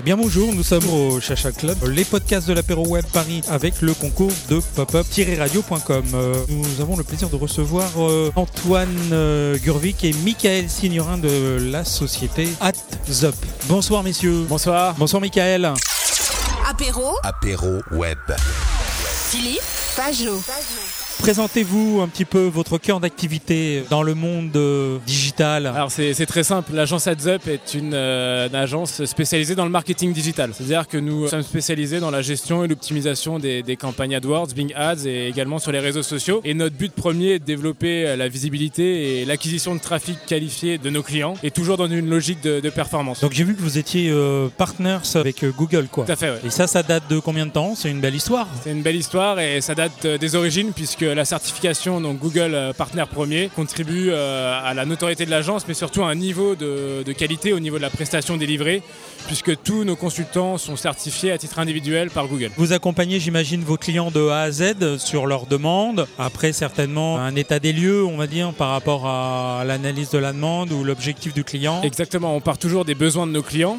[0.00, 3.82] Eh bien bonjour, nous sommes au Chacha Club, les podcasts de l'apéro web Paris avec
[3.82, 6.04] le concours de popup-radio.com.
[6.14, 11.58] Euh, nous avons le plaisir de recevoir euh, Antoine euh, Gurvik et Michael Signorin de
[11.70, 13.34] la société AtZup.
[13.66, 14.46] Bonsoir messieurs.
[14.48, 14.94] Bonsoir.
[14.94, 15.70] Bonsoir Michael.
[16.66, 18.18] Apéro, Apéro web.
[19.30, 19.60] Philippe,
[19.96, 20.40] Pajot.
[21.20, 25.66] Présentez-vous un petit peu votre cœur d'activité dans le monde euh, digital.
[25.66, 29.70] Alors c'est c'est très simple, l'agence AdsUp est une, euh, une agence spécialisée dans le
[29.70, 30.50] marketing digital.
[30.54, 34.72] C'est-à-dire que nous sommes spécialisés dans la gestion et l'optimisation des, des campagnes AdWords, Bing
[34.74, 36.40] Ads et également sur les réseaux sociaux.
[36.42, 40.78] Et notre but premier est de développer euh, la visibilité et l'acquisition de trafic qualifié
[40.78, 43.20] de nos clients et toujours dans une logique de, de performance.
[43.20, 46.06] Donc j'ai vu que vous étiez euh, partners avec euh, Google quoi.
[46.06, 46.40] Tout à fait, ouais.
[46.46, 47.74] Et ça, ça date de combien de temps?
[47.76, 48.48] C'est une belle histoire.
[48.64, 52.72] C'est une belle histoire et ça date des origines puisque la certification donc Google euh,
[52.72, 57.02] Partner Premier contribue euh, à la notoriété de l'agence mais surtout à un niveau de,
[57.04, 58.82] de qualité au niveau de la prestation délivrée
[59.26, 62.50] puisque tous nos consultants sont certifiés à titre individuel par Google.
[62.56, 66.06] Vous accompagnez, j'imagine, vos clients de A à Z sur leurs demandes.
[66.18, 70.32] Après, certainement, un état des lieux, on va dire, par rapport à l'analyse de la
[70.32, 71.80] demande ou l'objectif du client.
[71.82, 73.78] Exactement, on part toujours des besoins de nos clients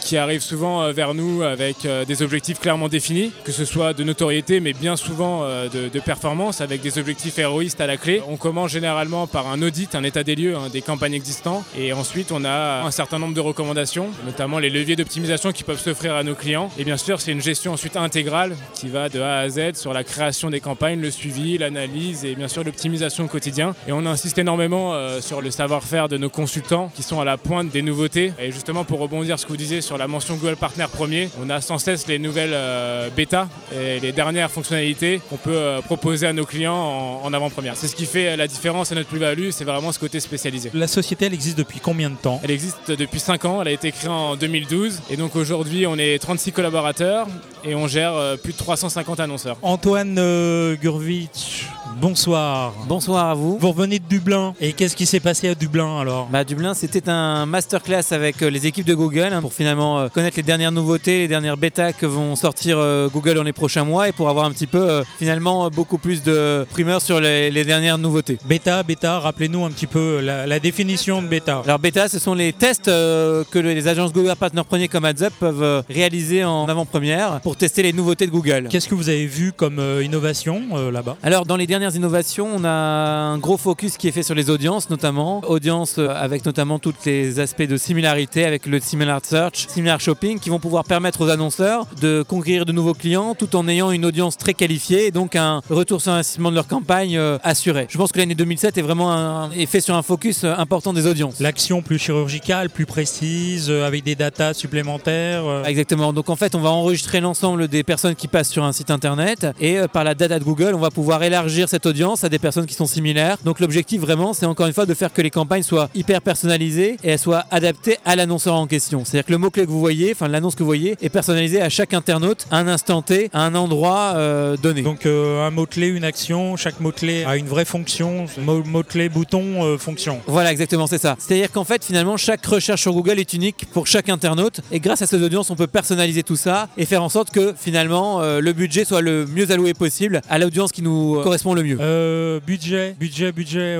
[0.00, 3.92] qui arrivent souvent euh, vers nous avec euh, des objectifs clairement définis, que ce soit
[3.92, 8.22] de notoriété mais bien souvent euh, de, performance avec des objectifs héroïstes à la clé.
[8.28, 11.92] On commence généralement par un audit, un état des lieux hein, des campagnes existantes et
[11.92, 16.14] ensuite on a un certain nombre de recommandations, notamment les leviers d'optimisation qui peuvent s'offrir
[16.14, 16.70] à nos clients.
[16.78, 19.92] Et bien sûr c'est une gestion ensuite intégrale qui va de A à Z sur
[19.92, 23.74] la création des campagnes, le suivi, l'analyse et bien sûr l'optimisation au quotidien.
[23.86, 27.70] Et on insiste énormément sur le savoir-faire de nos consultants qui sont à la pointe
[27.70, 28.32] des nouveautés.
[28.40, 31.30] Et justement pour rebondir sur ce que vous disiez sur la mention Google Partner premier,
[31.42, 35.80] on a sans cesse les nouvelles euh, bêta et les dernières fonctionnalités qu'on peut euh,
[35.80, 37.76] proposer à nos clients en, en avant-première.
[37.76, 40.70] C'est ce qui fait la différence et notre plus-value, c'est vraiment ce côté spécialisé.
[40.74, 42.40] La société, elle existe depuis combien de temps?
[42.42, 45.96] Elle existe depuis 5 ans, elle a été créée en 2012 et donc aujourd'hui on
[45.96, 47.26] est 36 collaborateurs
[47.64, 49.56] et on gère euh, plus de 350 annonceurs.
[49.62, 51.66] Antoine euh, Gurvitch,
[52.00, 52.72] bonsoir.
[52.88, 53.58] Bonsoir à vous.
[53.58, 54.54] Vous revenez de Dublin.
[54.60, 56.28] Et qu'est-ce qui s'est passé à Dublin alors?
[56.30, 60.08] Bah, Dublin, c'était un masterclass avec euh, les équipes de Google hein, pour finalement euh,
[60.08, 63.84] connaître les dernières nouveautés, les dernières bêtas que vont sortir euh, Google dans les prochains
[63.84, 67.64] mois et pour avoir un petit peu finalement beaucoup plus de primeurs sur les, les
[67.64, 68.38] dernières nouveautés.
[68.46, 71.62] Bêta, bêta, rappelez-nous un petit peu la, la définition de bêta.
[71.64, 75.84] Alors bêta, ce sont les tests que les agences Google Partner Premier comme AdsUp peuvent
[75.88, 78.68] réaliser en avant-première pour tester les nouveautés de Google.
[78.70, 81.16] Qu'est-ce que vous avez vu comme innovation là-bas?
[81.22, 84.50] Alors dans les dernières innovations, on a un gros focus qui est fait sur les
[84.50, 85.42] audiences notamment.
[85.48, 90.38] Audiences euh, avec notamment tous les aspects de similarité avec le Similar Search, Similar Shopping
[90.38, 94.04] qui vont pouvoir permettre aux annonceurs de conquérir de nouveaux clients tout en ayant une
[94.04, 97.86] audience très qualifiée et donc un retour sur investissement de leur campagne euh, assuré.
[97.90, 100.92] Je pense que l'année 2007 est vraiment un, est fait sur un focus euh, important
[100.92, 101.40] des audiences.
[101.40, 105.44] L'action plus chirurgicale, plus précise, avec des datas supplémentaires.
[105.46, 105.64] euh.
[105.64, 106.12] Exactement.
[106.12, 109.46] Donc en fait, on va enregistrer l'ensemble des personnes qui passent sur un site internet
[109.60, 112.38] et euh, par la data de Google, on va pouvoir élargir cette audience à des
[112.38, 113.36] personnes qui sont similaires.
[113.44, 116.96] Donc l'objectif vraiment, c'est encore une fois de faire que les campagnes soient hyper personnalisées
[117.04, 119.04] et elles soient adaptées à l'annonceur en question.
[119.04, 121.68] C'est-à-dire que le mot-clé que vous voyez, enfin l'annonce que vous voyez, est personnalisé à
[121.68, 124.82] chaque internaute à un instant T, à un endroit euh, donné.
[124.82, 129.64] Donc euh, un mot-clé, une action, chaque mot-clé a une vraie fonction, Mo- mot-clé, bouton,
[129.64, 130.20] euh, fonction.
[130.26, 131.16] Voilà, exactement, c'est ça.
[131.18, 134.60] C'est-à-dire qu'en fait, finalement, chaque recherche sur Google est unique pour chaque internaute.
[134.72, 137.54] Et grâce à ces audiences, on peut personnaliser tout ça et faire en sorte que
[137.56, 141.69] finalement, le budget soit le mieux alloué possible à l'audience qui nous correspond le mieux.
[141.80, 143.78] Euh, budget, budget, budget, 1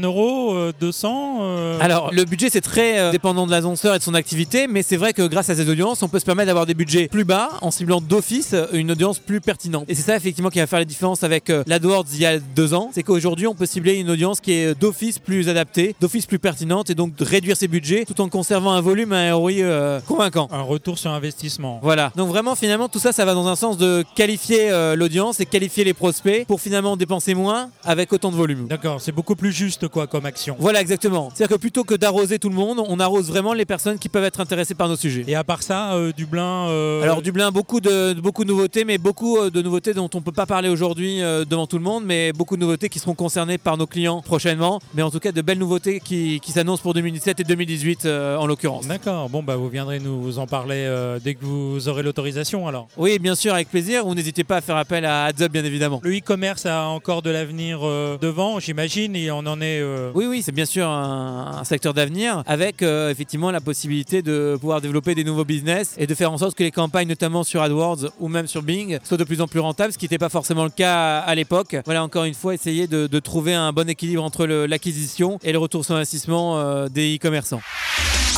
[0.00, 4.02] euro, euh, 200 euh, Alors, le budget, c'est très euh, dépendant de l'annonceur et de
[4.02, 6.66] son activité, mais c'est vrai que grâce à ces audiences, on peut se permettre d'avoir
[6.66, 9.84] des budgets plus bas en ciblant d'office euh, une audience plus pertinente.
[9.88, 12.38] Et c'est ça, effectivement, qui va faire la différence avec euh, l'AdWords il y a
[12.38, 12.90] deux ans.
[12.92, 16.38] C'est qu'aujourd'hui, on peut cibler une audience qui est euh, d'office plus adaptée, d'office plus
[16.38, 20.00] pertinente et donc de réduire ses budgets tout en conservant un volume un ROI euh,
[20.00, 20.48] convaincant.
[20.52, 21.80] un retour sur investissement.
[21.82, 22.12] Voilà.
[22.16, 25.46] Donc vraiment, finalement, tout ça, ça va dans un sens de qualifier euh, l'audience et
[25.46, 28.66] qualifier les prospects pour finalement dépenser moins avec autant de volume.
[28.66, 30.56] D'accord, c'est beaucoup plus juste quoi comme action.
[30.58, 31.30] Voilà, exactement.
[31.32, 34.24] C'est-à-dire que plutôt que d'arroser tout le monde, on arrose vraiment les personnes qui peuvent
[34.24, 35.24] être intéressées par nos sujets.
[35.28, 36.68] Et à part ça, euh, Dublin.
[36.68, 40.20] euh, Alors Dublin, beaucoup de, beaucoup de nouveautés, mais beaucoup euh, de nouveautés dont on
[40.20, 43.14] peut pas parler aujourd'hui euh, devant tout le monde, mais beaucoup de nouveautés qui seront
[43.14, 44.80] concernées par nos clients prochainement.
[44.94, 48.36] Mais en tout cas, de belles nouveautés qui, qui s'annoncent pour 2017 et 2018 euh,
[48.36, 48.88] en l'occurrence.
[48.88, 50.82] D'accord, bon bah vous viendrez nous en parler
[51.22, 52.88] dès que vous aurez l'autorisation alors.
[52.96, 54.06] Oui, bien sûr, avec plaisir.
[54.06, 56.00] Ou n'hésitez pas à faire appel à AdsUp, bien évidemment.
[56.02, 59.80] Le e-commerce a encore de l'avenir euh, devant, j'imagine, et on en est.
[59.80, 64.22] euh, Oui, oui, c'est bien sûr un, un secteur d'avenir avec euh, effectivement la possibilité
[64.22, 67.44] de pouvoir développer des nouveaux business et de faire en sorte que les campagnes, notamment
[67.44, 70.18] sur AdWords ou même sur Bing, soient de plus en plus rentables, ce qui n'était
[70.18, 71.76] pas forcément le cas à, à l'époque.
[71.84, 75.58] Voilà, encore une fois, essayer de, de trouver un bon équilibre entre l'acquisition et le
[75.58, 77.60] retour sur investissement euh, des e-commerçants.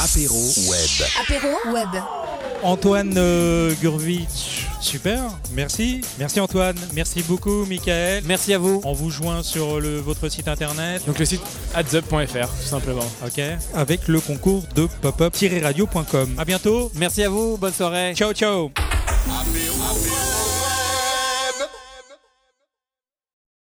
[0.03, 0.37] Apéro
[0.69, 1.09] Web.
[1.23, 2.03] Apéro web.
[2.65, 5.23] Antoine euh, Gurvitch, super,
[5.53, 6.01] merci.
[6.19, 8.23] Merci Antoine, merci beaucoup Michael.
[8.27, 8.81] Merci à vous.
[8.85, 11.03] On vous joint sur le- votre site internet.
[11.07, 11.41] Donc le site
[11.75, 13.05] adzup.fr, tout simplement.
[13.25, 13.41] Ok.
[13.75, 16.35] Avec le concours de pop-up-radio.com.
[16.39, 16.91] À bientôt.
[16.95, 17.57] Merci à vous.
[17.57, 18.15] Bonne soirée.
[18.15, 18.71] Ciao ciao.